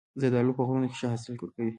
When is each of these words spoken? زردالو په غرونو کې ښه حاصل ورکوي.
زردالو 0.21 0.57
په 0.57 0.61
غرونو 0.67 0.87
کې 0.89 0.95
ښه 0.99 1.07
حاصل 1.13 1.29
ورکوي. 1.33 1.69